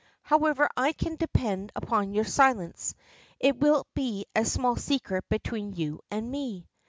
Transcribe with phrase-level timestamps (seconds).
[0.23, 2.95] However, I can depend upon your silence.
[3.39, 6.67] It will be a small secret between you and me."